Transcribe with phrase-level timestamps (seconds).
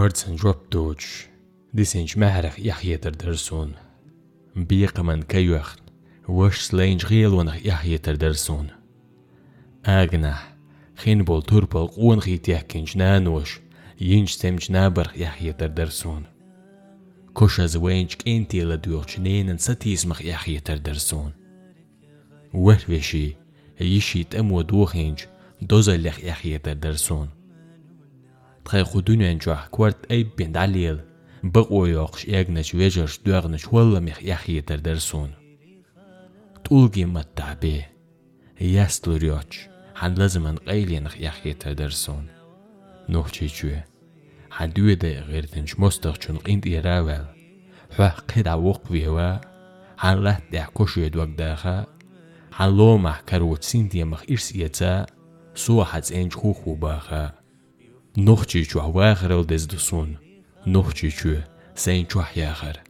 [0.00, 0.98] هورتسن جوب دوج
[1.74, 3.72] ديسنج مهرخ يحيتر درسون
[4.56, 5.76] بيق من كيوخ
[6.28, 8.66] وش سلينج غيل ونخ يحيتر درسون
[9.86, 10.56] أغنح
[10.96, 13.60] خين بول توربل قون خي تيحكنج نانوش
[14.00, 16.22] ينج سمج نابر يحيتر درسون
[17.34, 21.32] كوش زوينج كينتي لدوغ نينن ستيسمخ يحيتر درسون
[22.54, 23.36] وهوشي
[23.80, 25.20] يشي تأمو دوخينج
[25.62, 27.39] دوزلخ يحيتر درسون
[28.64, 31.00] تخي خدون انجوح كوارت اي بين داليل
[31.44, 35.30] بقو يوقش اغنش ويجرش دوغنش ولا مخ يحيتر درسون
[36.64, 37.82] تقولجي متعبي
[38.60, 42.26] يستوريوش حن لازم ان قيلين يحيتر درسون
[43.08, 43.82] نوخشي شوي
[44.50, 47.26] حن دوي ده غير تنش مستغشون قيند إيراوال
[47.96, 49.36] حوا قيد عوق فيوا
[49.96, 51.86] حن لحت دع كوشي دوك داخا
[52.52, 55.06] حن لو مح كروت سينتي مخ إرسيتا
[55.54, 57.32] سو حز انج خوخو باخا
[58.16, 60.18] Norte e Chuarguerra desde o sono.
[60.66, 61.42] Norte e Chu,
[61.74, 62.89] sem Chuarguerra.